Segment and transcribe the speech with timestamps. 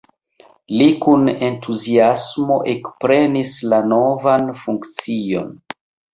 [0.77, 5.55] Li kun entuziasmo ekprenis la novan funkcion.